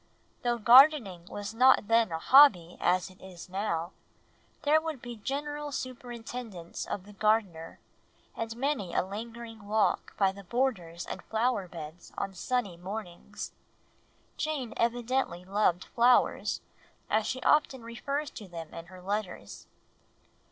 Though 0.41 0.57
gardening 0.57 1.25
was 1.27 1.53
not 1.53 1.87
then 1.87 2.11
a 2.11 2.17
hobby, 2.17 2.75
as 2.81 3.11
it 3.11 3.21
is 3.21 3.47
now, 3.47 3.91
there 4.63 4.81
would 4.81 4.99
be 4.99 5.15
general 5.15 5.71
superintendence 5.71 6.87
of 6.87 7.03
the 7.05 7.13
gardener, 7.13 7.79
and 8.35 8.57
many 8.57 8.95
a 8.95 9.03
lingering 9.05 9.67
walk 9.67 10.17
by 10.17 10.31
the 10.31 10.43
borders 10.43 11.05
and 11.05 11.21
flower 11.25 11.67
beds 11.67 12.13
on 12.17 12.33
sunny 12.33 12.77
mornings. 12.77 13.51
Jane 14.37 14.73
evidently 14.75 15.45
loved 15.45 15.83
flowers, 15.85 16.61
as 17.07 17.27
she 17.27 17.39
often 17.43 17.83
refers 17.83 18.31
to 18.31 18.47
them 18.47 18.73
in 18.73 18.87
her 18.87 19.03
letters. 19.03 19.67